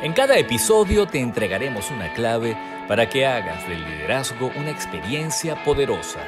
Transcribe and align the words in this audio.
En 0.00 0.12
cada 0.12 0.38
episodio 0.38 1.06
te 1.08 1.18
entregaremos 1.18 1.90
una 1.90 2.12
clave 2.14 2.56
para 2.86 3.08
que 3.08 3.26
hagas 3.26 3.68
del 3.68 3.84
liderazgo 3.84 4.52
una 4.54 4.70
experiencia 4.70 5.64
poderosa. 5.64 6.20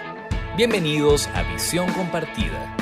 Bienvenidos 0.56 1.28
a 1.28 1.44
Visión 1.44 1.88
Compartida. 1.92 2.76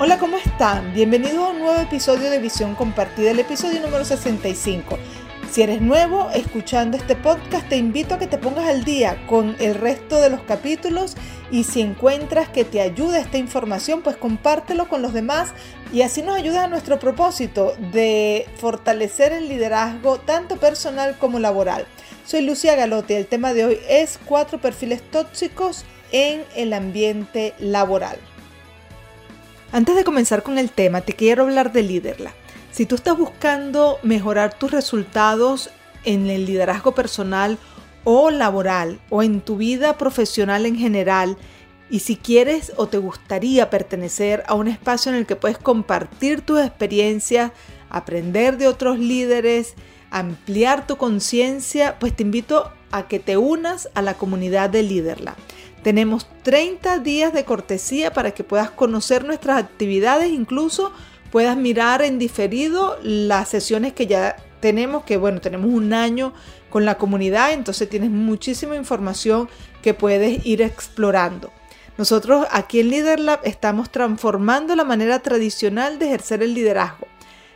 Hola, 0.00 0.18
¿cómo 0.18 0.38
están? 0.38 0.92
Bienvenidos 0.92 1.36
a 1.36 1.50
un 1.50 1.60
nuevo 1.60 1.80
episodio 1.80 2.30
de 2.30 2.40
Visión 2.40 2.74
Compartida, 2.74 3.30
el 3.30 3.38
episodio 3.38 3.80
número 3.80 4.04
65. 4.04 4.98
Si 5.50 5.62
eres 5.62 5.80
nuevo 5.80 6.30
escuchando 6.32 6.96
este 6.96 7.16
podcast, 7.16 7.68
te 7.68 7.76
invito 7.76 8.14
a 8.14 8.18
que 8.20 8.28
te 8.28 8.38
pongas 8.38 8.68
al 8.68 8.84
día 8.84 9.26
con 9.26 9.56
el 9.58 9.74
resto 9.74 10.20
de 10.20 10.30
los 10.30 10.42
capítulos 10.42 11.16
y 11.50 11.64
si 11.64 11.80
encuentras 11.80 12.48
que 12.48 12.64
te 12.64 12.80
ayuda 12.80 13.18
esta 13.18 13.36
información, 13.36 14.02
pues 14.02 14.16
compártelo 14.16 14.88
con 14.88 15.02
los 15.02 15.12
demás 15.12 15.52
y 15.92 16.02
así 16.02 16.22
nos 16.22 16.36
ayuda 16.36 16.62
a 16.62 16.68
nuestro 16.68 17.00
propósito 17.00 17.74
de 17.90 18.46
fortalecer 18.58 19.32
el 19.32 19.48
liderazgo 19.48 20.20
tanto 20.20 20.56
personal 20.56 21.18
como 21.18 21.40
laboral. 21.40 21.84
Soy 22.24 22.42
Lucia 22.42 22.76
Galotti, 22.76 23.14
el 23.14 23.26
tema 23.26 23.52
de 23.52 23.64
hoy 23.64 23.78
es 23.88 24.20
cuatro 24.24 24.60
perfiles 24.60 25.02
tóxicos 25.10 25.84
en 26.12 26.44
el 26.54 26.72
ambiente 26.72 27.54
laboral. 27.58 28.18
Antes 29.72 29.96
de 29.96 30.04
comenzar 30.04 30.44
con 30.44 30.58
el 30.58 30.70
tema, 30.70 31.00
te 31.00 31.14
quiero 31.14 31.42
hablar 31.42 31.72
de 31.72 31.82
Liderla. 31.82 32.34
Si 32.80 32.86
tú 32.86 32.94
estás 32.94 33.18
buscando 33.18 33.98
mejorar 34.02 34.58
tus 34.58 34.70
resultados 34.70 35.68
en 36.04 36.30
el 36.30 36.46
liderazgo 36.46 36.92
personal 36.92 37.58
o 38.04 38.30
laboral 38.30 39.02
o 39.10 39.22
en 39.22 39.42
tu 39.42 39.58
vida 39.58 39.98
profesional 39.98 40.64
en 40.64 40.76
general, 40.76 41.36
y 41.90 41.98
si 41.98 42.16
quieres 42.16 42.72
o 42.76 42.86
te 42.86 42.96
gustaría 42.96 43.68
pertenecer 43.68 44.44
a 44.46 44.54
un 44.54 44.66
espacio 44.66 45.12
en 45.12 45.18
el 45.18 45.26
que 45.26 45.36
puedes 45.36 45.58
compartir 45.58 46.40
tus 46.40 46.58
experiencias, 46.58 47.52
aprender 47.90 48.56
de 48.56 48.68
otros 48.68 48.98
líderes, 48.98 49.74
ampliar 50.10 50.86
tu 50.86 50.96
conciencia, 50.96 51.98
pues 51.98 52.16
te 52.16 52.22
invito 52.22 52.72
a 52.92 53.08
que 53.08 53.18
te 53.18 53.36
unas 53.36 53.90
a 53.92 54.00
la 54.00 54.14
comunidad 54.14 54.70
de 54.70 54.84
Liderla. 54.84 55.36
Tenemos 55.82 56.26
30 56.44 56.98
días 57.00 57.34
de 57.34 57.44
cortesía 57.44 58.14
para 58.14 58.30
que 58.30 58.42
puedas 58.42 58.70
conocer 58.70 59.26
nuestras 59.26 59.58
actividades, 59.58 60.30
incluso 60.30 60.94
puedas 61.30 61.56
mirar 61.56 62.02
en 62.02 62.18
diferido 62.18 62.98
las 63.02 63.48
sesiones 63.48 63.92
que 63.92 64.06
ya 64.06 64.36
tenemos, 64.60 65.04
que 65.04 65.16
bueno, 65.16 65.40
tenemos 65.40 65.70
un 65.70 65.92
año 65.92 66.32
con 66.68 66.84
la 66.84 66.96
comunidad, 66.98 67.52
entonces 67.52 67.88
tienes 67.88 68.10
muchísima 68.10 68.76
información 68.76 69.48
que 69.82 69.94
puedes 69.94 70.44
ir 70.46 70.62
explorando. 70.62 71.50
Nosotros 71.98 72.46
aquí 72.50 72.80
en 72.80 72.90
LeaderLab 72.90 73.40
estamos 73.44 73.90
transformando 73.90 74.74
la 74.76 74.84
manera 74.84 75.18
tradicional 75.18 75.98
de 75.98 76.06
ejercer 76.06 76.42
el 76.42 76.54
liderazgo. 76.54 77.06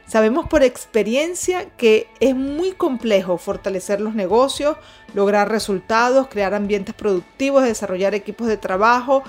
Sabemos 0.06 0.46
por 0.48 0.62
experiencia 0.62 1.70
que 1.76 2.08
es 2.20 2.34
muy 2.34 2.72
complejo 2.72 3.38
fortalecer 3.38 4.02
los 4.02 4.14
negocios, 4.14 4.76
lograr 5.14 5.50
resultados, 5.50 6.28
crear 6.28 6.52
ambientes 6.52 6.94
productivos, 6.94 7.64
desarrollar 7.64 8.14
equipos 8.14 8.46
de 8.46 8.58
trabajo, 8.58 9.22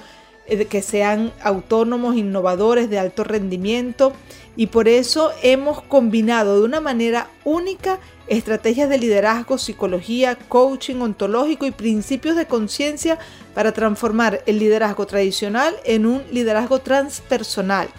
que 0.46 0.82
sean 0.82 1.34
autónomos, 1.42 2.16
innovadores, 2.16 2.90
de 2.90 3.00
alto 3.00 3.24
rendimiento 3.24 4.14
y 4.56 4.68
por 4.68 4.88
eso 4.88 5.32
hemos 5.42 5.82
combinado 5.82 6.60
de 6.60 6.66
una 6.66 6.80
manera 6.80 7.30
única 7.44 8.00
estrategias 8.28 8.90
de 8.90 8.98
liderazgo, 8.98 9.58
psicología, 9.58 10.36
coaching 10.36 10.96
ontológico 11.02 11.66
y 11.66 11.72
principios 11.72 12.36
de 12.36 12.48
conciencia 12.48 13.20
para 13.54 13.72
transformar 13.72 14.42
el 14.46 14.60
liderazgo 14.60 15.06
tradicional 15.06 15.76
en 15.84 16.06
un 16.06 16.24
liderazgo 16.32 16.80
transpersonal. 16.80 17.90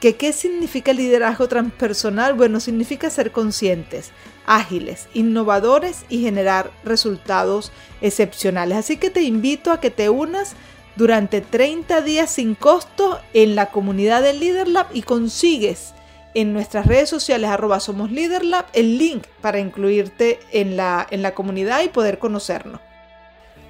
¿Que 0.00 0.14
¿Qué 0.14 0.32
significa 0.32 0.92
liderazgo 0.92 1.48
transpersonal? 1.48 2.34
Bueno, 2.34 2.60
significa 2.60 3.10
ser 3.10 3.32
conscientes, 3.32 4.12
ágiles, 4.46 5.08
innovadores 5.12 6.04
y 6.08 6.22
generar 6.22 6.70
resultados 6.84 7.72
excepcionales. 8.00 8.78
Así 8.78 8.96
que 8.96 9.10
te 9.10 9.22
invito 9.22 9.72
a 9.72 9.80
que 9.80 9.90
te 9.90 10.08
unas 10.08 10.54
durante 10.98 11.40
30 11.40 12.00
días 12.00 12.28
sin 12.28 12.56
costo 12.56 13.20
en 13.32 13.54
la 13.54 13.66
comunidad 13.66 14.20
de 14.20 14.32
LeaderLab 14.32 14.88
y 14.92 15.02
consigues 15.02 15.94
en 16.34 16.52
nuestras 16.52 16.86
redes 16.86 17.08
sociales 17.08 17.48
arroba 17.48 17.78
somos 17.78 18.10
LeaderLab 18.10 18.66
el 18.72 18.98
link 18.98 19.24
para 19.40 19.60
incluirte 19.60 20.40
en 20.50 20.76
la, 20.76 21.06
en 21.08 21.22
la 21.22 21.34
comunidad 21.34 21.82
y 21.82 21.88
poder 21.88 22.18
conocernos. 22.18 22.80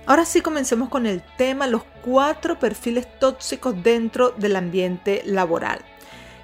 Ahora 0.07 0.25
sí 0.25 0.41
comencemos 0.41 0.89
con 0.89 1.05
el 1.05 1.23
tema, 1.37 1.67
los 1.67 1.83
cuatro 2.03 2.59
perfiles 2.59 3.07
tóxicos 3.19 3.75
dentro 3.83 4.31
del 4.31 4.57
ambiente 4.57 5.21
laboral. 5.27 5.81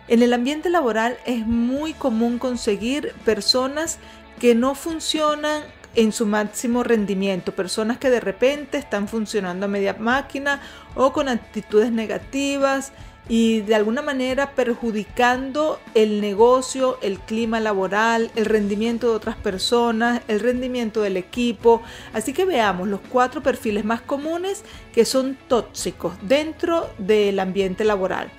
En 0.07 0.23
el 0.23 0.35
ambiente 0.35 0.69
laboral 0.69 1.17
es 1.25 1.47
muy 1.47 1.95
común 1.95 2.39
conseguir 2.39 3.15
personas 3.25 3.99
que 4.39 4.55
no 4.55 4.75
funcionan 4.75 5.63
en 5.95 6.13
su 6.13 6.27
máximo 6.27 6.83
rendimiento, 6.83 7.53
personas 7.53 7.99
que 7.99 8.11
de 8.11 8.21
repente 8.21 8.79
están 8.79 9.09
funcionando 9.09 9.67
a 9.67 9.69
media 9.69 9.95
máquina 9.99 10.61
o 10.95 11.13
con 11.13 11.29
actitudes 11.29 11.93
negativas 11.93 12.93
y 13.29 13.61
de 13.63 13.75
alguna 13.75 14.03
manera 14.03 14.51
perjudicando 14.51 15.81
el 15.95 16.21
negocio, 16.21 16.99
el 17.01 17.19
clima 17.19 17.59
laboral, 17.59 18.31
el 18.37 18.45
rendimiento 18.45 19.09
de 19.09 19.17
otras 19.17 19.37
personas, 19.37 20.21
el 20.29 20.41
rendimiento 20.41 21.01
del 21.01 21.17
equipo. 21.17 21.83
Así 22.13 22.33
que 22.33 22.45
veamos 22.45 22.89
los 22.89 23.01
cuatro 23.09 23.43
perfiles 23.43 23.85
más 23.85 24.03
comunes 24.03 24.63
que 24.93 25.05
son 25.05 25.39
tóxicos 25.49 26.15
dentro 26.23 26.91
del 26.99 27.41
ambiente 27.41 27.85
laboral. 27.85 28.31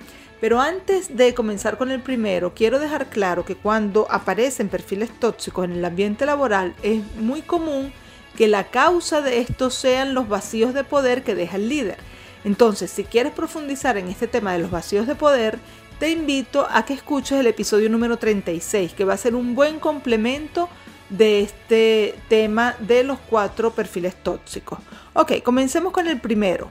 Pero 0.42 0.60
antes 0.60 1.16
de 1.16 1.34
comenzar 1.34 1.78
con 1.78 1.92
el 1.92 2.02
primero, 2.02 2.54
quiero 2.54 2.80
dejar 2.80 3.10
claro 3.10 3.46
que 3.46 3.56
cuando 3.56 4.08
aparecen 4.12 4.70
perfiles 4.70 5.10
tóxicos 5.20 5.66
en 5.66 5.74
el 5.74 5.86
ambiente 5.86 6.26
laboral 6.26 6.76
es 6.84 7.02
muy 7.18 7.42
común 7.42 7.94
que 8.36 8.48
la 8.48 8.66
causa 8.66 9.22
de 9.22 9.40
estos 9.40 9.76
sean 9.76 10.14
los 10.14 10.28
vacíos 10.28 10.74
de 10.74 10.84
poder 10.84 11.24
que 11.24 11.36
deja 11.36 11.56
el 11.56 11.70
líder. 11.70 11.98
Entonces, 12.44 12.92
si 12.92 13.06
quieres 13.06 13.34
profundizar 13.34 13.98
en 13.98 14.08
este 14.08 14.28
tema 14.28 14.54
de 14.54 14.60
los 14.60 14.72
vacíos 14.72 15.08
de 15.08 15.16
poder, 15.16 15.58
te 16.00 16.12
invito 16.12 16.68
a 16.70 16.86
que 16.86 16.94
escuches 16.94 17.40
el 17.40 17.48
episodio 17.48 17.90
número 17.90 18.18
36, 18.18 18.94
que 18.94 19.06
va 19.06 19.14
a 19.14 19.18
ser 19.18 19.34
un 19.34 19.56
buen 19.56 19.80
complemento 19.80 20.70
de 21.10 21.42
este 21.42 22.16
tema 22.28 22.76
de 22.80 23.04
los 23.04 23.20
cuatro 23.20 23.72
perfiles 23.72 24.16
tóxicos. 24.16 24.80
Ok, 25.14 25.42
comencemos 25.44 25.94
con 25.94 26.08
el 26.08 26.20
primero. 26.20 26.70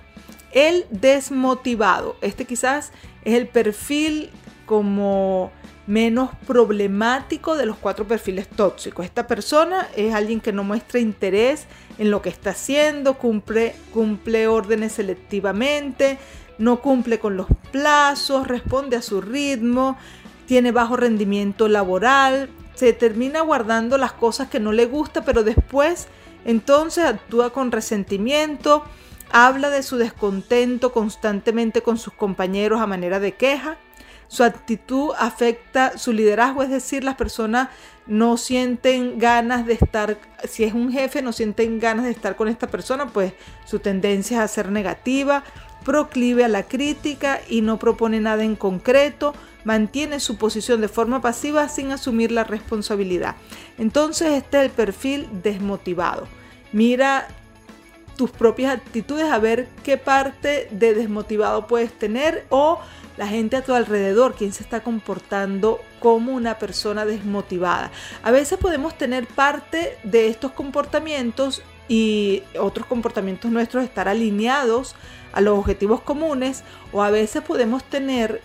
El 0.55 0.87
desmotivado. 0.91 2.17
Este 2.23 2.47
quizás 2.47 2.93
es 3.25 3.35
el 3.35 3.49
perfil 3.49 4.31
como 4.65 5.53
menos 5.87 6.31
problemático 6.47 7.57
de 7.57 7.67
los 7.67 7.77
cuatro 7.77 8.07
perfiles 8.07 8.49
tóxicos. 8.49 9.05
Esta 9.05 9.27
persona 9.27 9.89
es 9.97 10.15
alguien 10.15 10.41
que 10.41 10.53
no 10.53 10.65
muestra 10.65 10.99
interés 10.99 11.67
en 11.99 12.11
lo 12.11 12.23
que 12.23 12.31
está 12.31 12.51
haciendo, 12.51 13.15
cumple, 13.19 13.75
cumple 13.93 14.49
órdenes 14.49 14.93
selectivamente, 14.93 16.19
no 16.59 16.81
cumple 16.81 17.19
con 17.19 17.37
los 17.37 17.49
plazos, 17.71 18.47
responde 18.47 18.97
a 18.97 19.03
su 19.03 19.21
ritmo, 19.21 19.99
tiene 20.47 20.73
bajo 20.73 20.97
rendimiento 20.97 21.69
laboral, 21.69 22.49
se 22.75 22.93
termina 22.93 23.41
guardando 23.41 23.99
las 23.99 24.13
cosas 24.13 24.49
que 24.49 24.61
no 24.61 24.73
le 24.73 24.87
gusta, 24.87 25.25
pero 25.25 25.45
después 25.45 26.09
entonces 26.45 27.05
actúa 27.05 27.53
con 27.53 27.73
resentimiento, 27.73 28.85
habla 29.35 29.69
de 29.69 29.83
su 29.83 29.97
descontento 29.97 30.93
constantemente 30.93 31.83
con 31.83 31.99
sus 31.99 32.13
compañeros 32.13 32.81
a 32.81 32.87
manera 32.87 33.19
de 33.19 33.33
queja. 33.33 33.79
Su 34.29 34.45
actitud 34.45 35.11
afecta 35.19 35.99
su 35.99 36.13
liderazgo, 36.13 36.63
es 36.63 36.71
decir, 36.71 37.03
las 37.03 37.17
personas 37.17 37.69
no 38.07 38.37
sienten 38.37 39.19
ganas 39.19 39.67
de 39.67 39.73
estar, 39.73 40.19
si 40.49 40.63
es 40.63 40.73
un 40.73 40.93
jefe, 40.93 41.21
no 41.21 41.33
sienten 41.33 41.81
ganas 41.81 42.05
de 42.05 42.13
estar 42.13 42.37
con 42.37 42.47
esta 42.47 42.69
persona, 42.69 43.09
pues 43.09 43.33
su 43.65 43.81
tendencia 43.81 44.37
es 44.39 44.45
a 44.45 44.49
ser 44.49 44.71
negativa, 44.71 45.43
proclive 45.85 46.45
a 46.45 46.49
la 46.49 46.63
crítica 46.63 47.41
y 47.49 47.61
no 47.61 47.81
propone 47.81 48.21
nada 48.21 48.45
en 48.45 48.55
concreto, 48.55 49.35
mantiene 49.65 50.21
su 50.21 50.37
posición 50.37 50.81
de 50.81 50.87
forma 50.87 51.21
pasiva 51.21 51.69
sin 51.69 51.91
asumir 51.91 52.31
la 52.31 52.45
responsabilidad. 52.45 53.35
Entonces 53.79 54.35
este 54.35 54.59
es 54.59 54.65
el 54.67 54.71
perfil 54.71 55.27
desmotivado. 55.43 56.29
Mira 56.73 57.27
tus 58.17 58.31
propias 58.31 58.75
actitudes, 58.75 59.31
a 59.31 59.39
ver 59.39 59.69
qué 59.83 59.97
parte 59.97 60.69
de 60.71 60.95
desmotivado 60.95 61.67
puedes 61.67 61.93
tener 61.93 62.47
o 62.51 62.79
la 63.17 63.27
gente 63.29 63.57
a 63.57 63.63
tu 63.63 63.75
alrededor, 63.75 64.35
quién 64.35 64.53
se 64.53 64.63
está 64.63 64.83
comportando 64.83 65.81
como 66.01 66.33
una 66.33 66.59
persona 66.59 67.05
desmotivada. 67.05 67.91
A 68.23 68.31
veces 68.31 68.59
podemos 68.59 68.97
tener 68.99 69.27
parte 69.27 69.97
de 70.03 70.29
estos 70.29 70.53
comportamientos 70.53 71.63
y 71.89 72.43
otros 72.59 72.87
comportamientos 72.87 73.51
nuestros 73.51 73.85
estar 73.85 74.09
alineados 74.09 74.95
a 75.33 75.41
los 75.41 75.59
objetivos 75.59 76.01
comunes 76.01 76.65
o 76.93 77.03
a 77.03 77.11
veces 77.11 77.43
podemos 77.43 77.85
tener 77.85 78.41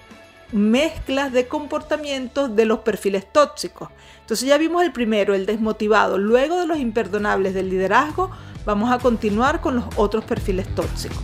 mezclas 0.51 1.31
de 1.31 1.47
comportamientos 1.47 2.55
de 2.55 2.65
los 2.65 2.79
perfiles 2.79 3.31
tóxicos. 3.31 3.89
Entonces 4.21 4.47
ya 4.47 4.57
vimos 4.57 4.83
el 4.83 4.91
primero, 4.91 5.33
el 5.33 5.45
desmotivado. 5.45 6.17
Luego 6.17 6.59
de 6.59 6.67
los 6.67 6.79
imperdonables 6.79 7.53
del 7.53 7.69
liderazgo, 7.69 8.31
vamos 8.69 8.91
a 8.91 8.99
continuar 8.99 9.61
con 9.61 9.77
los 9.77 9.85
otros 9.95 10.23
perfiles 10.25 10.67
tóxicos. 10.75 11.17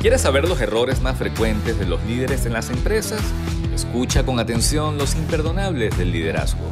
¿Quieres 0.00 0.22
saber 0.22 0.48
los 0.48 0.58
errores 0.58 1.02
más 1.02 1.18
frecuentes 1.18 1.78
de 1.78 1.84
los 1.84 2.02
líderes 2.04 2.46
en 2.46 2.54
las 2.54 2.70
empresas? 2.70 3.20
Escucha 3.74 4.24
con 4.24 4.40
atención 4.40 4.96
los 4.96 5.14
imperdonables 5.14 5.98
del 5.98 6.12
liderazgo. 6.12 6.64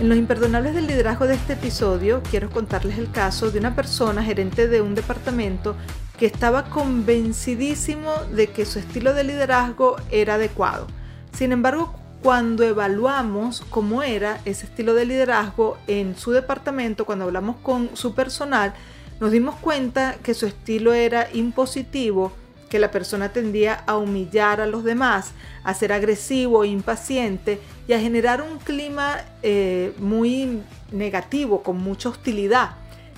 En 0.00 0.08
los 0.08 0.16
imperdonables 0.16 0.74
del 0.74 0.86
liderazgo 0.86 1.26
de 1.26 1.34
este 1.34 1.52
episodio 1.52 2.22
quiero 2.30 2.48
contarles 2.48 2.96
el 2.96 3.10
caso 3.10 3.50
de 3.50 3.58
una 3.58 3.74
persona 3.74 4.22
gerente 4.22 4.68
de 4.68 4.80
un 4.80 4.94
departamento 4.94 5.76
que 6.18 6.24
estaba 6.24 6.70
convencidísimo 6.70 8.10
de 8.34 8.46
que 8.46 8.64
su 8.64 8.78
estilo 8.78 9.12
de 9.12 9.24
liderazgo 9.24 9.96
era 10.10 10.36
adecuado. 10.36 10.86
Sin 11.30 11.52
embargo, 11.52 11.92
cuando 12.22 12.64
evaluamos 12.64 13.62
cómo 13.70 14.02
era 14.02 14.40
ese 14.44 14.66
estilo 14.66 14.94
de 14.94 15.06
liderazgo 15.06 15.78
en 15.86 16.16
su 16.16 16.32
departamento, 16.32 17.04
cuando 17.06 17.24
hablamos 17.24 17.56
con 17.56 17.90
su 17.94 18.14
personal, 18.14 18.74
nos 19.20 19.30
dimos 19.30 19.56
cuenta 19.56 20.16
que 20.22 20.34
su 20.34 20.46
estilo 20.46 20.94
era 20.94 21.28
impositivo, 21.32 22.32
que 22.68 22.78
la 22.78 22.90
persona 22.90 23.30
tendía 23.30 23.74
a 23.86 23.96
humillar 23.96 24.60
a 24.60 24.66
los 24.66 24.84
demás, 24.84 25.32
a 25.64 25.74
ser 25.74 25.92
agresivo, 25.92 26.64
impaciente 26.64 27.60
y 27.86 27.94
a 27.94 28.00
generar 28.00 28.42
un 28.42 28.58
clima 28.58 29.22
eh, 29.42 29.94
muy 29.98 30.60
negativo, 30.92 31.62
con 31.62 31.78
mucha 31.78 32.10
hostilidad. 32.10 32.72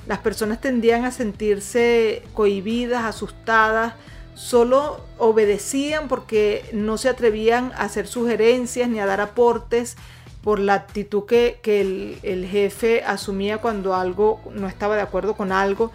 Las 0.07 0.19
personas 0.19 0.61
tendían 0.61 1.05
a 1.05 1.11
sentirse 1.11 2.23
cohibidas, 2.33 3.05
asustadas, 3.05 3.95
solo 4.41 5.01
obedecían 5.19 6.09
porque 6.09 6.65
no 6.73 6.97
se 6.97 7.11
atrevían 7.11 7.73
a 7.73 7.83
hacer 7.83 8.07
sugerencias 8.07 8.89
ni 8.89 8.99
a 8.99 9.05
dar 9.05 9.21
aportes 9.21 9.99
por 10.43 10.59
la 10.59 10.73
actitud 10.73 11.27
que, 11.27 11.61
el, 11.63 12.47
jefe 12.47 13.05
asumía 13.05 13.59
cuando 13.59 13.95
algo 13.95 14.41
no 14.55 14.67
estaba 14.67 14.97
de 14.97 15.03
acuerdo 15.03 15.35
con 15.35 15.53
algo. 15.53 15.93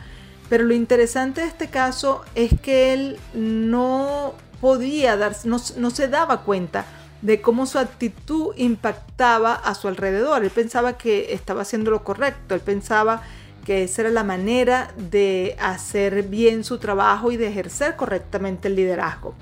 Pero 0.48 0.64
lo 0.64 0.76
interesante 0.76 1.42
de 1.42 1.48
este 1.48 1.70
caso 1.72 2.24
es 2.36 2.52
que 2.62 2.94
él 2.94 3.18
no 3.34 4.36
podía 4.62 5.18
dar, 5.18 5.36
no, 5.46 5.58
no 5.78 5.90
se 5.90 6.08
daba 6.08 6.42
cuenta 6.42 6.86
de 7.24 7.42
cómo 7.42 7.66
su 7.66 7.80
actitud 7.80 8.54
impactaba 8.58 9.56
a 9.56 9.74
su 9.74 9.88
alrededor. 9.88 10.44
Él 10.44 10.52
pensaba 10.52 11.00
que 11.00 11.34
estaba 11.34 11.64
haciendo 11.64 11.90
lo 11.90 12.04
correcto, 12.04 12.54
él 12.54 12.62
pensaba 12.62 13.24
que 13.66 13.84
esa 13.84 14.04
era 14.04 14.12
la 14.12 14.24
manera 14.24 14.94
de 14.96 15.58
hacer 15.60 16.24
bien 16.24 16.64
su 16.64 16.78
trabajo 16.78 17.32
y 17.32 17.38
de 17.38 17.48
ejercer 17.48 17.98
correctamente 17.98 18.70
el 18.70 18.76
liderazgo. 18.76 19.34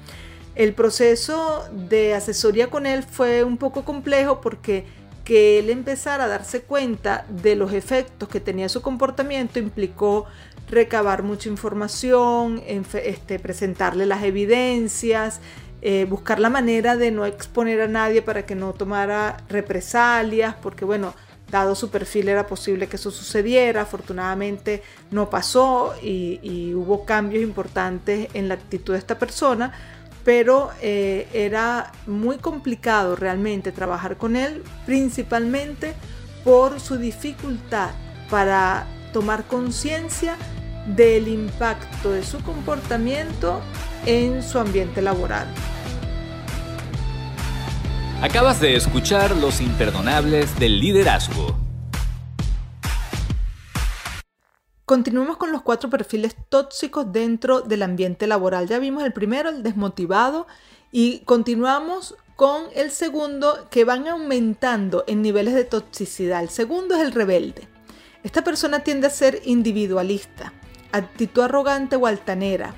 El 0.55 0.73
proceso 0.73 1.67
de 1.71 2.13
asesoría 2.13 2.69
con 2.69 2.85
él 2.85 3.03
fue 3.03 3.43
un 3.43 3.57
poco 3.57 3.85
complejo 3.85 4.41
porque 4.41 4.85
que 5.23 5.59
él 5.59 5.69
empezara 5.69 6.25
a 6.25 6.27
darse 6.27 6.61
cuenta 6.61 7.25
de 7.29 7.55
los 7.55 7.73
efectos 7.73 8.27
que 8.29 8.39
tenía 8.39 8.69
su 8.69 8.81
comportamiento 8.81 9.59
implicó 9.59 10.25
recabar 10.69 11.23
mucha 11.23 11.49
información, 11.49 12.61
este, 12.67 13.39
presentarle 13.39 14.05
las 14.05 14.23
evidencias, 14.23 15.39
eh, 15.81 16.05
buscar 16.09 16.39
la 16.39 16.49
manera 16.49 16.95
de 16.95 17.11
no 17.11 17.25
exponer 17.25 17.81
a 17.81 17.87
nadie 17.87 18.21
para 18.21 18.45
que 18.45 18.55
no 18.55 18.73
tomara 18.73 19.37
represalias, 19.49 20.55
porque 20.55 20.85
bueno, 20.85 21.13
dado 21.59 21.75
su 21.75 21.89
perfil 21.89 22.29
era 22.29 22.47
posible 22.47 22.87
que 22.87 22.95
eso 22.95 23.11
sucediera, 23.11 23.81
afortunadamente 23.81 24.83
no 25.11 25.29
pasó 25.29 25.93
y, 26.01 26.73
hubo 26.73 27.05
cambios 27.05 27.43
importantes 27.43 28.29
en 28.33 28.47
la 28.47 28.55
actitud 28.55 28.93
de 28.93 28.99
esta 28.99 29.19
persona, 29.19 29.73
pero 30.23 30.71
eh, 30.81 31.27
era 31.33 31.91
muy 32.07 32.37
complicado 32.37 33.15
realmente 33.15 33.71
trabajar 33.71 34.17
con 34.17 34.35
él, 34.35 34.63
principalmente 34.85 35.93
por 36.43 36.79
su 36.79 36.97
dificultad 36.97 37.91
para 38.29 38.87
tomar 39.11 39.45
conciencia 39.45 40.37
del 40.87 41.27
impacto 41.27 42.11
de 42.11 42.23
su 42.23 42.41
comportamiento 42.43 43.61
en 44.05 44.43
su 44.43 44.59
ambiente 44.59 45.01
laboral. 45.01 45.47
Acabas 48.23 48.61
de 48.61 48.77
escuchar 48.77 49.35
Los 49.35 49.59
Imperdonables 49.59 50.57
del 50.57 50.79
Liderazgo. 50.79 51.57
Continuemos 54.85 55.35
con 55.35 55.51
los 55.51 55.61
cuatro 55.61 55.89
perfiles 55.89 56.33
tóxicos 56.47 57.11
dentro 57.11 57.59
del 57.59 57.83
ambiente 57.83 58.25
laboral. 58.25 58.69
Ya 58.69 58.79
vimos 58.79 59.03
el 59.03 59.11
primero, 59.11 59.49
el 59.49 59.61
desmotivado, 59.61 60.47
y 60.89 61.19
continuamos 61.25 62.15
con 62.37 62.63
el 62.75 62.91
segundo 62.91 63.67
que 63.69 63.83
van 63.83 64.07
aumentando 64.07 65.03
en 65.07 65.21
niveles 65.21 65.53
de 65.53 65.65
toxicidad. 65.65 66.41
El 66.41 66.49
segundo 66.49 66.95
es 66.95 67.01
el 67.01 67.11
rebelde. 67.11 67.67
Esta 68.23 68.41
persona 68.41 68.85
tiende 68.85 69.07
a 69.07 69.09
ser 69.09 69.41
individualista, 69.43 70.53
actitud 70.93 71.41
arrogante 71.41 71.97
o 71.97 72.07
altanera, 72.07 72.73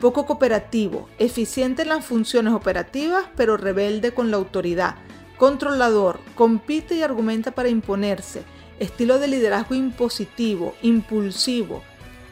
poco 0.00 0.26
cooperativo, 0.26 1.08
eficiente 1.18 1.82
en 1.82 1.90
las 1.90 2.04
funciones 2.04 2.54
operativas, 2.54 3.26
pero 3.36 3.56
rebelde 3.56 4.12
con 4.12 4.30
la 4.30 4.38
autoridad, 4.38 4.96
controlador, 5.36 6.20
compite 6.34 6.96
y 6.96 7.02
argumenta 7.02 7.50
para 7.50 7.68
imponerse, 7.68 8.42
estilo 8.78 9.18
de 9.18 9.28
liderazgo 9.28 9.74
impositivo, 9.74 10.74
impulsivo, 10.82 11.82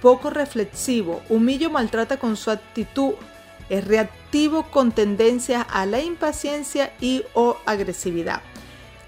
poco 0.00 0.31
reflexivo, 0.31 1.20
humillo 1.29 1.69
maltrata 1.70 2.17
con 2.17 2.37
su 2.37 2.50
actitud, 2.50 3.12
es 3.69 3.87
reactivo 3.87 4.65
con 4.70 4.93
tendencia 4.93 5.61
a 5.61 5.85
la 5.85 6.00
impaciencia 6.00 6.94
y 7.00 7.25
o 7.35 7.59
agresividad. 7.67 8.41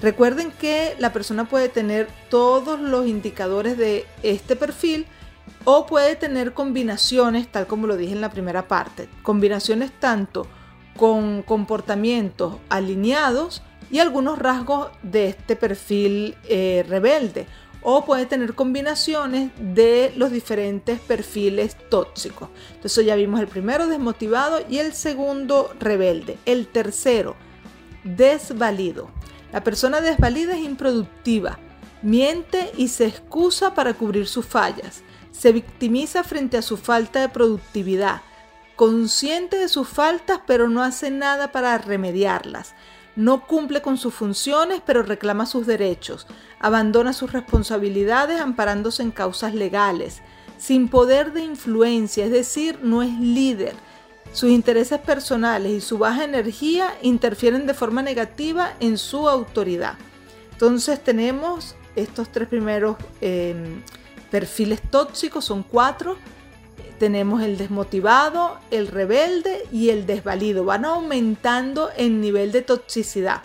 Recuerden 0.03 0.51
que 0.51 0.95
la 0.99 1.13
persona 1.13 1.49
puede 1.49 1.71
tener 1.71 2.09
todos 2.29 2.79
los 2.79 3.07
indicadores 3.07 3.79
de 3.79 4.07
este 4.23 4.55
perfil, 4.55 5.07
o 5.65 5.87
puede 5.87 6.17
tener 6.17 6.55
combinaciones, 6.55 7.49
tal 7.49 7.67
como 7.67 7.87
lo 7.87 7.97
dije 7.97 8.13
en 8.13 8.21
la 8.21 8.31
primera 8.31 8.69
parte, 8.69 9.09
combinaciones 9.23 9.93
tanto 9.99 10.47
con 10.97 11.43
comportamientos 11.43 12.57
alineados 12.69 13.63
y 13.91 13.99
algunos 13.99 14.39
rasgos 14.39 14.89
de 15.03 15.29
este 15.29 15.57
perfil 15.57 16.37
eh, 16.49 16.85
rebelde 16.89 17.47
o 17.83 18.05
puede 18.05 18.27
tener 18.27 18.55
combinaciones 18.55 19.51
de 19.59 20.13
los 20.17 20.31
diferentes 20.31 21.01
perfiles 21.01 21.77
tóxicos. 21.89 22.51
Entonces 22.75 23.07
ya 23.07 23.15
vimos 23.15 23.41
el 23.41 23.49
primero 23.49 23.87
desmotivado 23.87 24.61
y 24.69 24.79
el 24.79 24.93
segundo 24.93 25.73
rebelde. 25.81 26.37
El 26.45 26.67
tercero, 26.67 27.37
desvalido. 28.05 29.11
La 29.53 29.65
persona 29.65 30.01
desvalida 30.01 30.55
es 30.57 30.65
improductiva, 30.65 31.59
miente 32.03 32.71
y 32.77 32.89
se 32.89 33.07
excusa 33.07 33.75
para 33.75 33.95
cubrir 33.95 34.27
sus 34.27 34.45
fallas 34.45 35.03
se 35.33 35.53
victimiza 35.53 36.25
frente 36.25 36.57
a 36.57 36.63
su 36.63 36.77
falta 36.77 37.21
de 37.21 37.29
productividad, 37.29 38.23
consciente 38.77 39.57
de 39.59 39.69
sus 39.69 39.89
faltas 39.89 40.41
pero 40.47 40.69
no 40.69 40.83
hace 40.83 41.11
nada 41.11 41.53
para 41.53 41.77
remediarlas. 41.79 42.75
No 43.17 43.47
cumple 43.47 43.83
con 43.83 43.99
sus 43.99 44.15
funciones 44.15 44.81
pero 44.85 45.03
reclama 45.03 45.47
sus 45.47 45.67
derechos. 45.67 46.27
Abandona 46.59 47.13
sus 47.13 47.33
responsabilidades 47.33 48.41
amparándose 48.41 49.03
en 49.03 49.11
causas 49.11 49.55
legales. 49.55 50.23
Sin 50.59 50.89
poder 50.89 51.33
de 51.33 51.43
influencia, 51.43 52.25
es 52.25 52.31
decir, 52.31 52.79
no 52.83 53.03
es 53.03 53.13
líder. 53.19 53.75
Sus 54.33 54.51
intereses 54.51 55.01
personales 55.01 55.73
y 55.73 55.81
su 55.81 55.99
baja 55.99 56.25
energía 56.25 56.95
interfieren 57.03 57.67
de 57.67 57.75
forma 57.75 58.03
negativa 58.03 58.75
en 58.79 58.97
su 58.97 59.29
autoridad. 59.29 59.95
Entonces 60.53 61.03
tenemos 61.03 61.75
estos 61.97 62.31
tres 62.31 62.47
primeros 62.49 62.97
eh, 63.21 63.83
perfiles 64.31 64.81
tóxicos 64.83 65.45
son 65.45 65.63
cuatro. 65.63 66.17
Tenemos 66.99 67.43
el 67.43 67.57
desmotivado, 67.57 68.59
el 68.71 68.89
rebelde 68.89 69.65
y 69.73 69.91
el 69.91 70.07
desvalido. 70.07 70.65
Van 70.65 70.85
aumentando 70.85 71.91
el 71.97 72.21
nivel 72.21 72.53
de 72.53 72.63
toxicidad. 72.63 73.43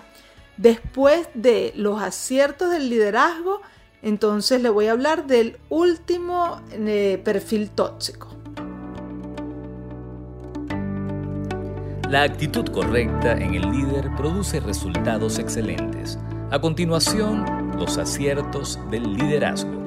Después 0.58 1.28
de 1.34 1.74
los 1.76 2.02
aciertos 2.02 2.70
del 2.70 2.90
liderazgo, 2.90 3.62
entonces 4.02 4.62
le 4.62 4.70
voy 4.70 4.88
a 4.88 4.92
hablar 4.92 5.26
del 5.26 5.58
último 5.70 6.62
eh, 6.72 7.20
perfil 7.24 7.70
tóxico. 7.72 8.28
La 12.10 12.22
actitud 12.22 12.66
correcta 12.68 13.34
en 13.34 13.56
el 13.56 13.64
líder 13.72 14.12
produce 14.16 14.60
resultados 14.60 15.40
excelentes. 15.40 16.20
A 16.52 16.62
continuación, 16.62 17.74
los 17.80 17.98
aciertos 17.98 18.80
del 18.92 19.16
liderazgo. 19.16 19.85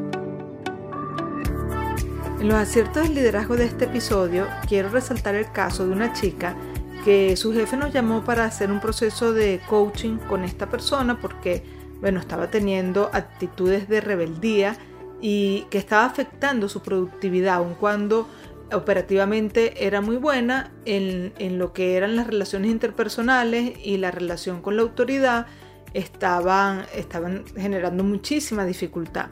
En 2.41 2.47
los 2.47 2.57
aciertos 2.57 3.03
del 3.03 3.17
liderazgo 3.17 3.57
de 3.57 3.65
este 3.65 3.87
episodio 3.87 4.47
quiero 4.69 4.91
resaltar 4.91 5.35
el 5.35 5.51
caso 5.51 5.85
de 5.85 5.93
una 5.93 6.13
chica 6.13 6.57
que 7.05 7.37
su 7.37 7.53
jefe 7.53 7.77
nos 7.77 7.93
llamó 7.93 8.23
para 8.23 8.45
hacer 8.45 8.71
un 8.71 8.79
proceso 8.79 9.33
de 9.33 9.61
coaching 9.69 10.19
con 10.19 10.45
esta 10.45 10.71
persona 10.71 11.21
porque, 11.21 11.65
bueno, 12.01 12.21
estaba 12.21 12.49
teniendo 12.49 13.11
actitudes 13.13 13.89
de 13.89 14.01
rebeldía 14.01 14.77
y 15.21 15.67
que 15.69 15.79
estaba 15.79 16.05
afectando 16.05 16.69
su 16.69 16.81
productividad, 16.81 17.57
aun 17.57 17.75
cuando 17.75 18.29
operativamente 18.73 19.85
era 19.85 20.01
muy 20.01 20.17
buena 20.17 20.71
en, 20.85 21.33
en, 21.39 21.59
lo 21.59 21.73
que 21.73 21.97
eran 21.97 22.15
las 22.15 22.29
relaciones 22.29 22.71
interpersonales 22.71 23.73
y 23.83 23.97
la 23.97 24.13
relación 24.13 24.63
con 24.63 24.77
la 24.77 24.83
autoridad, 24.83 25.49
estaban, 25.93 26.85
estaban 26.95 27.45
generando 27.57 28.05
muchísima 28.05 28.65
dificultad 28.65 29.27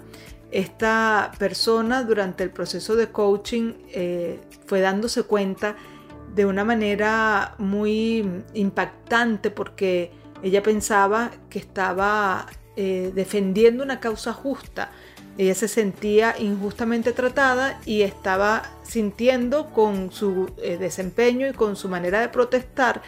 esta 0.57 1.33
persona 1.39 2.03
durante 2.03 2.43
el 2.43 2.51
proceso 2.51 2.97
de 2.97 3.09
coaching 3.09 3.75
eh, 3.93 4.41
fue 4.65 4.81
dándose 4.81 5.25
cuenta 5.25 5.77
de 6.35 6.47
una 6.47 6.65
manera 6.65 7.55
muy 7.59 8.27
impactante 8.55 9.51
porque 9.51 10.13
ella 10.43 10.63
pensaba 10.63 11.31
que 11.51 11.59
estaba 11.59 12.47
eh, 12.75 13.13
defendiendo 13.15 13.85
una 13.85 14.01
causa 14.01 14.33
justa. 14.33 14.93
Ella 15.37 15.55
se 15.55 15.69
sentía 15.69 16.35
injustamente 16.39 17.13
tratada 17.13 17.79
y 17.85 18.01
estaba 18.01 18.63
sintiendo 18.83 19.67
con 19.75 20.11
su 20.11 20.51
eh, 20.63 20.79
desempeño 20.79 21.47
y 21.49 21.53
con 21.53 21.77
su 21.77 21.91
manera 21.91 22.21
de 22.21 22.31
protestar 22.31 23.03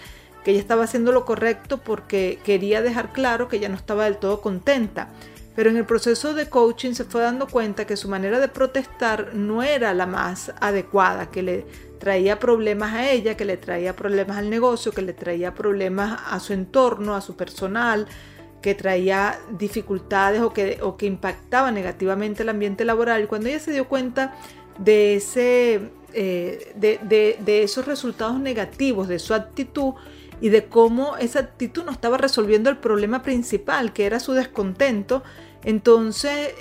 que 0.45 0.51
ella 0.51 0.61
estaba 0.61 0.85
haciendo 0.85 1.13
lo 1.13 1.25
correcto 1.25 1.79
porque 1.79 2.41
quería 2.45 2.83
dejar 2.83 3.15
claro 3.15 3.49
que 3.49 3.57
ella 3.57 3.71
no 3.71 3.77
estaba 3.77 4.05
del 4.05 4.19
todo 4.19 4.43
contenta. 4.43 5.09
Pero 5.59 5.71
en 5.71 5.77
el 5.77 5.87
proceso 5.87 6.35
de 6.35 6.49
coaching 6.49 6.93
se 6.93 7.03
fue 7.03 7.21
dando 7.21 7.49
cuenta 7.49 7.85
que 7.85 7.97
su 7.97 8.09
manera 8.09 8.39
de 8.39 8.47
protestar 8.47 9.35
no 9.35 9.65
era 9.65 9.93
la 9.93 10.07
más 10.07 10.53
adecuada, 10.61 11.33
que 11.33 11.43
le 11.43 11.67
traía 11.99 12.39
problemas 12.39 12.95
a 12.95 13.11
ella, 13.11 13.37
que 13.37 13.45
le 13.45 13.57
traía 13.57 13.97
problemas 13.97 14.37
al 14.37 14.51
negocio, 14.51 14.93
que 14.93 15.03
le 15.03 15.15
traía 15.15 15.57
problemas 15.57 16.21
a 16.31 16.39
su 16.39 16.53
entorno, 16.53 17.17
a 17.17 17.21
su 17.21 17.35
personal, 17.35 18.07
que 18.63 18.77
traía 18.77 19.41
dificultades 19.59 20.43
o 20.43 20.53
que, 20.53 20.79
o 20.81 20.97
que 20.97 21.07
impactaba 21.07 21.73
negativamente 21.73 22.45
el 22.45 22.51
ambiente 22.51 22.85
laboral. 22.85 23.27
Cuando 23.27 23.49
ella 23.49 23.59
se 23.59 23.73
dio 23.73 23.89
cuenta 23.89 24.37
de, 24.79 25.17
ese, 25.17 25.91
eh, 26.13 26.73
de 26.77 27.63
esos 27.65 27.85
resultados 27.85 28.39
negativos 28.39 29.09
de 29.09 29.19
su 29.19 29.35
actitud, 29.35 29.95
y 30.41 30.51
de 30.51 30.67
cómo 30.67 31.17
esa 31.17 31.41
actitud 31.41 31.85
no 31.85 31.93
estaba 31.93 32.17
resolviendo 32.17 32.71
el 32.71 32.77
problema 32.77 33.23
principal, 33.23 33.93
que 33.93 34.07
era 34.07 34.21
su 34.21 34.33
descontento, 34.33 35.23
entonces 35.65 36.55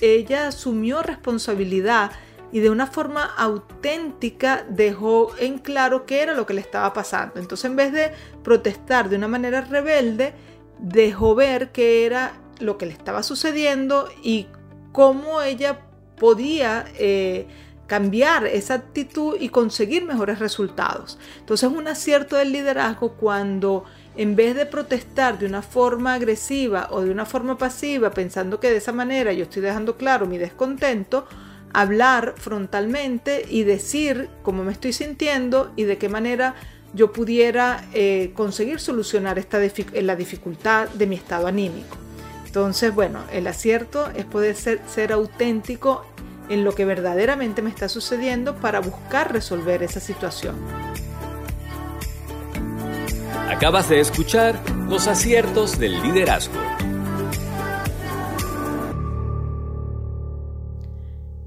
ella 0.00 0.48
asumió 0.48 1.02
responsabilidad 1.02 2.12
y 2.52 2.60
de 2.60 2.70
una 2.70 2.86
forma 2.86 3.24
auténtica 3.24 4.64
dejó 4.68 5.32
en 5.38 5.58
claro 5.58 6.06
qué 6.06 6.22
era 6.22 6.34
lo 6.34 6.46
que 6.46 6.54
le 6.54 6.60
estaba 6.60 6.92
pasando. 6.92 7.40
Entonces 7.40 7.64
en 7.64 7.76
vez 7.76 7.92
de 7.92 8.12
protestar 8.44 9.08
de 9.08 9.16
una 9.16 9.26
manera 9.26 9.62
rebelde, 9.62 10.34
dejó 10.78 11.34
ver 11.34 11.72
qué 11.72 12.06
era 12.06 12.34
lo 12.60 12.78
que 12.78 12.86
le 12.86 12.92
estaba 12.92 13.22
sucediendo 13.22 14.08
y 14.22 14.46
cómo 14.92 15.42
ella 15.42 15.80
podía 16.16 16.84
eh, 16.96 17.48
cambiar 17.86 18.46
esa 18.46 18.74
actitud 18.74 19.36
y 19.40 19.48
conseguir 19.48 20.04
mejores 20.04 20.38
resultados. 20.38 21.18
Entonces 21.40 21.68
un 21.68 21.88
acierto 21.88 22.36
del 22.36 22.52
liderazgo 22.52 23.14
cuando 23.14 23.84
en 24.16 24.36
vez 24.36 24.54
de 24.54 24.66
protestar 24.66 25.38
de 25.38 25.46
una 25.46 25.62
forma 25.62 26.14
agresiva 26.14 26.88
o 26.90 27.00
de 27.00 27.10
una 27.10 27.26
forma 27.26 27.58
pasiva, 27.58 28.10
pensando 28.10 28.60
que 28.60 28.70
de 28.70 28.76
esa 28.76 28.92
manera 28.92 29.32
yo 29.32 29.44
estoy 29.44 29.62
dejando 29.62 29.96
claro 29.96 30.26
mi 30.26 30.38
descontento, 30.38 31.26
hablar 31.72 32.34
frontalmente 32.36 33.44
y 33.48 33.64
decir 33.64 34.28
cómo 34.42 34.62
me 34.64 34.72
estoy 34.72 34.92
sintiendo 34.92 35.72
y 35.76 35.84
de 35.84 35.98
qué 35.98 36.08
manera 36.08 36.54
yo 36.94 37.12
pudiera 37.12 37.84
eh, 37.92 38.30
conseguir 38.34 38.78
solucionar 38.78 39.38
esta 39.38 39.58
la 40.00 40.16
dificultad 40.16 40.88
de 40.90 41.06
mi 41.06 41.16
estado 41.16 41.48
anímico. 41.48 41.96
Entonces, 42.46 42.94
bueno, 42.94 43.18
el 43.32 43.48
acierto 43.48 44.08
es 44.14 44.24
poder 44.24 44.54
ser 44.54 45.12
auténtico 45.12 46.06
en 46.48 46.62
lo 46.62 46.74
que 46.76 46.84
verdaderamente 46.84 47.62
me 47.62 47.70
está 47.70 47.88
sucediendo 47.88 48.54
para 48.54 48.80
buscar 48.80 49.32
resolver 49.32 49.82
esa 49.82 49.98
situación. 49.98 50.54
Acabas 53.64 53.88
de 53.88 53.98
escuchar 53.98 54.60
los 54.90 55.08
aciertos 55.08 55.78
del 55.78 56.02
liderazgo. 56.02 56.52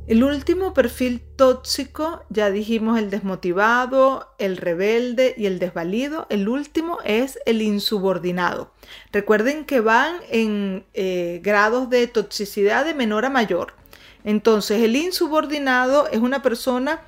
El 0.07 0.23
último 0.23 0.73
perfil 0.73 1.21
tóxico, 1.35 2.25
ya 2.29 2.49
dijimos 2.49 2.97
el 2.97 3.11
desmotivado, 3.11 4.33
el 4.39 4.57
rebelde 4.57 5.35
y 5.37 5.45
el 5.45 5.59
desvalido. 5.59 6.25
El 6.31 6.49
último 6.49 6.97
es 7.05 7.37
el 7.45 7.61
insubordinado. 7.61 8.71
Recuerden 9.11 9.63
que 9.63 9.79
van 9.79 10.15
en 10.31 10.87
eh, 10.95 11.39
grados 11.43 11.87
de 11.91 12.07
toxicidad 12.07 12.83
de 12.83 12.95
menor 12.95 13.25
a 13.25 13.29
mayor. 13.29 13.75
Entonces, 14.23 14.81
el 14.81 14.95
insubordinado 14.95 16.07
es 16.07 16.17
una 16.17 16.41
persona 16.41 16.99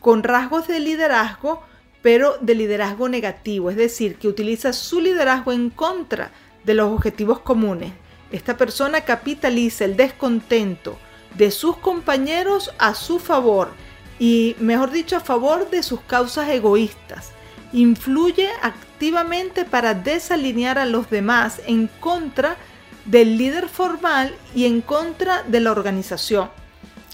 con 0.00 0.22
rasgos 0.22 0.68
de 0.68 0.78
liderazgo, 0.80 1.62
pero 2.02 2.36
de 2.40 2.54
liderazgo 2.54 3.08
negativo, 3.08 3.70
es 3.70 3.76
decir, 3.76 4.16
que 4.16 4.28
utiliza 4.28 4.72
su 4.72 5.00
liderazgo 5.00 5.52
en 5.52 5.70
contra 5.70 6.30
de 6.64 6.74
los 6.74 6.90
objetivos 6.90 7.40
comunes. 7.40 7.92
Esta 8.30 8.56
persona 8.56 9.02
capitaliza 9.02 9.84
el 9.84 9.96
descontento 9.96 10.98
de 11.36 11.50
sus 11.50 11.76
compañeros 11.78 12.72
a 12.78 12.94
su 12.94 13.18
favor 13.18 13.70
y, 14.18 14.56
mejor 14.60 14.90
dicho, 14.90 15.16
a 15.16 15.20
favor 15.20 15.70
de 15.70 15.82
sus 15.82 16.00
causas 16.02 16.48
egoístas. 16.48 17.30
Influye 17.72 18.48
activamente 18.62 19.64
para 19.64 19.94
desalinear 19.94 20.78
a 20.78 20.86
los 20.86 21.10
demás 21.10 21.60
en 21.66 21.88
contra 22.00 22.56
del 23.04 23.38
líder 23.38 23.68
formal 23.68 24.34
y 24.54 24.66
en 24.66 24.80
contra 24.80 25.42
de 25.42 25.60
la 25.60 25.72
organización 25.72 26.50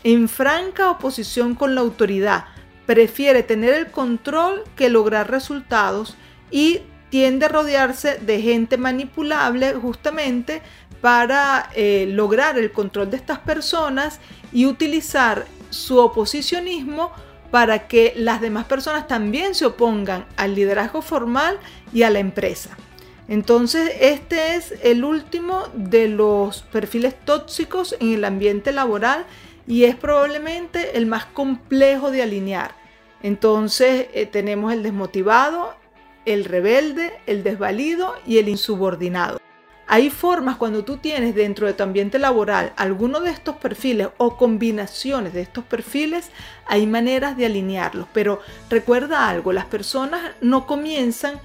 en 0.05 0.29
franca 0.29 0.91
oposición 0.91 1.55
con 1.55 1.75
la 1.75 1.81
autoridad, 1.81 2.45
prefiere 2.87 3.43
tener 3.43 3.75
el 3.75 3.91
control 3.91 4.65
que 4.77 4.89
lograr 4.89 5.31
resultados 5.31 6.17
y 6.51 6.81
tiende 7.11 7.47
a 7.47 7.49
rodearse 7.49 8.19
de 8.19 8.41
gente 8.41 8.77
manipulable 8.77 9.73
justamente 9.75 10.63
para 11.01 11.71
eh, 11.75 12.07
lograr 12.11 12.59
el 12.59 12.73
control 12.73 13.11
de 13.11 13.17
estas 13.17 13.39
personas 13.39 14.21
y 14.53 14.67
utilizar 14.67 15.47
su 15.71 15.99
oposicionismo 15.99 17.13
para 17.51 17.87
que 17.87 18.15
las 18.17 18.41
demás 18.41 18.65
personas 18.65 19.07
también 19.07 19.55
se 19.55 19.67
opongan 19.67 20.27
al 20.37 20.55
liderazgo 20.55 21.03
formal 21.03 21.59
y 21.93 22.03
a 22.03 22.11
la 22.11 22.19
empresa. 22.19 22.77
Entonces, 23.29 23.93
este 24.01 24.57
es 24.57 24.75
el 24.83 25.05
último 25.05 25.63
de 25.73 26.09
los 26.09 26.63
perfiles 26.63 27.15
tóxicos 27.25 27.97
en 28.01 28.15
el 28.15 28.25
ambiente 28.25 28.73
laboral 28.73 29.25
y 29.67 29.85
es 29.85 29.97
probablemente 29.97 30.97
el 30.97 31.07
más 31.07 31.25
complejo 31.27 32.11
de 32.11 32.23
alinear. 32.23 32.75
Entonces 33.23 34.09
eh, 34.13 34.27
tenemos 34.27 34.73
el 34.73 34.83
desmotivado, 34.83 35.75
el 36.27 36.45
rebelde, 36.45 37.13
el 37.27 37.43
desvalido 37.43 38.15
y 38.27 38.39
el 38.39 38.49
insubordinado. 38.49 39.41
Hay 39.87 40.09
formas 40.09 40.57
cuando 40.57 40.85
tú 40.85 40.97
tienes 40.97 41.35
dentro 41.35 41.67
de 41.67 41.75
tu 41.75 41.83
ambiente 41.83 42.19
laboral 42.19 42.73
alguno 42.77 43.21
de 43.21 43.31
estos 43.31 43.57
perfiles 43.57 44.09
o 44.17 44.37
combinaciones 44.37 45.35
de 45.35 45.43
estos 45.43 45.65
perfiles, 45.65 46.31
hay 46.67 46.87
maneras 46.87 47.37
de 47.37 47.47
alinearlos. 47.47 48.09
Pero 48.13 48.41
recuerda 48.71 49.29
algo, 49.29 49.53
las 49.53 49.67
personas 49.67 50.33
no 50.41 50.67
comienzan 50.67 51.39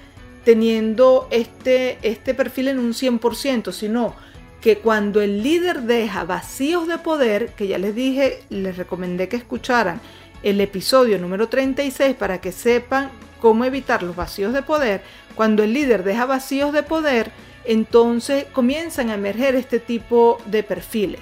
teniendo 0.44 1.28
este, 1.30 1.98
este 2.02 2.32
perfil 2.32 2.68
en 2.68 2.78
un 2.78 2.92
100%, 2.92 3.72
sino 3.72 4.14
que 4.60 4.78
cuando 4.78 5.20
el 5.20 5.42
líder 5.42 5.82
deja 5.82 6.24
vacíos 6.24 6.86
de 6.86 6.98
poder, 6.98 7.48
que 7.54 7.66
ya 7.66 7.78
les 7.78 7.94
dije, 7.94 8.42
les 8.50 8.76
recomendé 8.76 9.28
que 9.28 9.36
escucharan 9.36 10.00
el 10.42 10.60
episodio 10.60 11.18
número 11.18 11.48
36 11.48 12.14
para 12.16 12.40
que 12.40 12.52
sepan 12.52 13.10
cómo 13.40 13.64
evitar 13.64 14.02
los 14.02 14.16
vacíos 14.16 14.52
de 14.52 14.62
poder, 14.62 15.02
cuando 15.34 15.62
el 15.62 15.72
líder 15.72 16.04
deja 16.04 16.26
vacíos 16.26 16.72
de 16.72 16.82
poder, 16.82 17.32
entonces 17.64 18.44
comienzan 18.52 19.10
a 19.10 19.14
emerger 19.14 19.54
este 19.54 19.80
tipo 19.80 20.38
de 20.46 20.62
perfiles. 20.62 21.20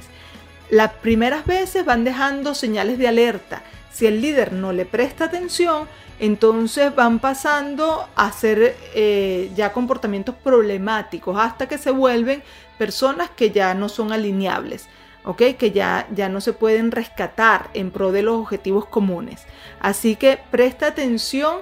Las 0.70 0.92
primeras 0.94 1.46
veces 1.46 1.84
van 1.84 2.04
dejando 2.04 2.54
señales 2.54 2.98
de 2.98 3.08
alerta. 3.08 3.62
Si 3.90 4.06
el 4.06 4.20
líder 4.20 4.52
no 4.52 4.72
le 4.72 4.84
presta 4.84 5.24
atención, 5.24 5.88
entonces 6.20 6.94
van 6.94 7.20
pasando 7.20 8.08
a 8.16 8.32
ser 8.32 8.76
eh, 8.94 9.50
ya 9.54 9.72
comportamientos 9.72 10.34
problemáticos 10.34 11.38
hasta 11.38 11.68
que 11.68 11.78
se 11.78 11.90
vuelven 11.90 12.42
personas 12.76 13.30
que 13.30 13.50
ya 13.50 13.74
no 13.74 13.88
son 13.88 14.12
alineables. 14.12 14.88
que 15.36 15.70
ya, 15.72 16.06
ya 16.14 16.28
no 16.28 16.40
se 16.40 16.54
pueden 16.54 16.90
rescatar 16.90 17.68
en 17.74 17.90
pro 17.90 18.12
de 18.12 18.22
los 18.22 18.36
objetivos 18.36 18.86
comunes. 18.86 19.44
Así 19.78 20.16
que 20.16 20.38
presta 20.50 20.86
atención 20.86 21.58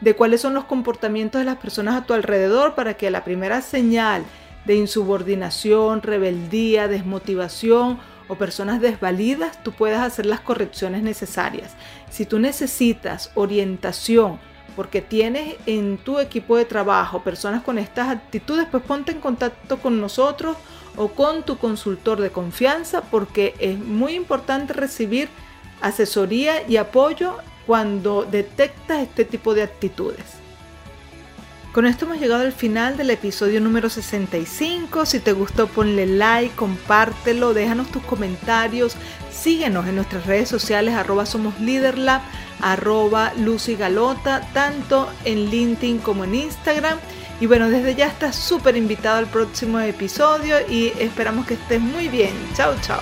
de 0.00 0.14
cuáles 0.14 0.40
son 0.40 0.54
los 0.54 0.64
comportamientos 0.64 1.40
de 1.40 1.44
las 1.44 1.56
personas 1.56 1.96
a 1.96 2.04
tu 2.04 2.14
alrededor 2.14 2.74
para 2.74 2.94
que 2.94 3.10
la 3.10 3.24
primera 3.24 3.62
señal 3.62 4.22
de 4.64 4.76
insubordinación, 4.76 6.02
rebeldía, 6.02 6.88
desmotivación 6.88 7.98
o 8.30 8.36
personas 8.36 8.80
desvalidas, 8.80 9.62
tú 9.62 9.72
puedas 9.72 10.00
hacer 10.00 10.24
las 10.24 10.40
correcciones 10.40 11.02
necesarias. 11.02 11.72
Si 12.10 12.24
tú 12.24 12.38
necesitas 12.38 13.32
orientación, 13.34 14.38
porque 14.76 15.02
tienes 15.02 15.56
en 15.66 15.98
tu 15.98 16.20
equipo 16.20 16.56
de 16.56 16.64
trabajo 16.64 17.22
personas 17.22 17.62
con 17.62 17.76
estas 17.76 18.08
actitudes, 18.08 18.66
pues 18.70 18.82
ponte 18.84 19.12
en 19.12 19.20
contacto 19.20 19.78
con 19.78 20.00
nosotros 20.00 20.56
o 20.96 21.08
con 21.08 21.42
tu 21.42 21.58
consultor 21.58 22.20
de 22.20 22.30
confianza, 22.30 23.02
porque 23.02 23.54
es 23.58 23.78
muy 23.78 24.14
importante 24.14 24.72
recibir 24.72 25.28
asesoría 25.80 26.66
y 26.68 26.76
apoyo 26.76 27.36
cuando 27.66 28.24
detectas 28.24 29.02
este 29.02 29.24
tipo 29.24 29.54
de 29.54 29.64
actitudes. 29.64 30.39
Con 31.72 31.86
esto 31.86 32.04
hemos 32.04 32.18
llegado 32.18 32.42
al 32.42 32.52
final 32.52 32.96
del 32.96 33.10
episodio 33.10 33.60
número 33.60 33.88
65. 33.88 35.06
Si 35.06 35.20
te 35.20 35.32
gustó, 35.32 35.68
ponle 35.68 36.04
like, 36.04 36.56
compártelo, 36.56 37.54
déjanos 37.54 37.92
tus 37.92 38.02
comentarios, 38.02 38.96
síguenos 39.30 39.86
en 39.86 39.94
nuestras 39.94 40.26
redes 40.26 40.48
sociales, 40.48 40.94
arroba 40.94 41.26
somos 41.26 41.60
Leaderlab, 41.60 42.22
arroba 42.60 43.32
Lucy 43.36 43.76
Galota, 43.76 44.40
tanto 44.52 45.08
en 45.24 45.48
LinkedIn 45.48 45.98
como 45.98 46.24
en 46.24 46.34
Instagram. 46.34 46.98
Y 47.40 47.46
bueno, 47.46 47.70
desde 47.70 47.94
ya 47.94 48.08
estás 48.08 48.34
súper 48.34 48.76
invitado 48.76 49.18
al 49.18 49.26
próximo 49.26 49.78
episodio 49.78 50.56
y 50.68 50.92
esperamos 50.98 51.46
que 51.46 51.54
estés 51.54 51.80
muy 51.80 52.08
bien. 52.08 52.34
Chao, 52.54 52.74
chao. 52.82 53.00